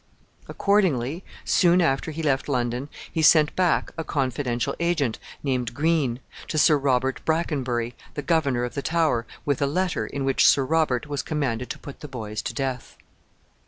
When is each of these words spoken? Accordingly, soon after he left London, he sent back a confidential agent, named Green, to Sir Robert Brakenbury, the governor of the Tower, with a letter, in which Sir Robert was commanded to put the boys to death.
Accordingly, 0.47 1.23
soon 1.45 1.79
after 1.79 2.09
he 2.09 2.23
left 2.23 2.49
London, 2.49 2.89
he 3.13 3.21
sent 3.21 3.55
back 3.55 3.91
a 3.99 4.03
confidential 4.03 4.75
agent, 4.79 5.19
named 5.43 5.75
Green, 5.75 6.19
to 6.47 6.57
Sir 6.57 6.75
Robert 6.75 7.23
Brakenbury, 7.23 7.93
the 8.15 8.23
governor 8.23 8.63
of 8.63 8.73
the 8.73 8.81
Tower, 8.81 9.27
with 9.45 9.61
a 9.61 9.67
letter, 9.67 10.07
in 10.07 10.25
which 10.25 10.47
Sir 10.47 10.65
Robert 10.65 11.05
was 11.05 11.21
commanded 11.21 11.69
to 11.69 11.77
put 11.77 11.99
the 11.99 12.07
boys 12.07 12.41
to 12.41 12.53
death. 12.55 12.97